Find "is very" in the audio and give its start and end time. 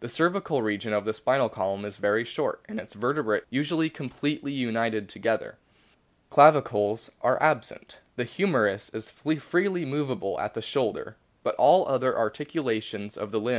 1.86-2.24